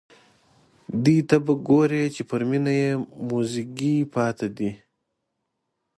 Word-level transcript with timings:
دې 1.03 1.17
ته 1.29 1.37
به 1.45 1.53
ګوري 1.67 2.03
چې 2.15 2.21
پر 2.29 2.41
مېنه 2.49 2.71
یې 2.81 2.91
موزیګی 3.27 3.95
پاتې 4.13 4.47
دی. 4.57 4.71